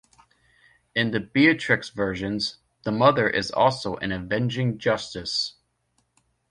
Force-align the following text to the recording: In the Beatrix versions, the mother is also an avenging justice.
In 0.95 1.11
the 1.11 1.19
Beatrix 1.19 1.89
versions, 1.89 2.57
the 2.81 2.91
mother 2.91 3.29
is 3.29 3.51
also 3.51 3.97
an 3.97 4.11
avenging 4.11 4.79
justice. 4.79 5.53